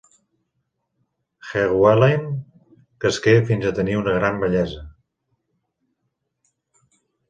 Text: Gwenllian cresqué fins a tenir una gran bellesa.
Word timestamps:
Gwenllian 1.49 2.25
cresqué 3.05 3.37
fins 3.53 3.71
a 3.71 3.75
tenir 3.81 4.01
una 4.03 4.19
gran 4.19 4.43
bellesa. 4.49 4.85